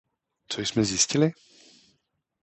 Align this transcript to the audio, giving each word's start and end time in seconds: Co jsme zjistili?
Co 0.47 0.61
jsme 0.61 0.85
zjistili? 0.85 1.31